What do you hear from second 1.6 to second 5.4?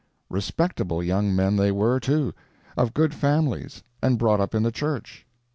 were, too—of good families, and brought up in the church.